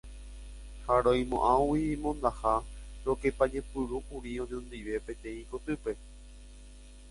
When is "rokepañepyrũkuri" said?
3.05-4.31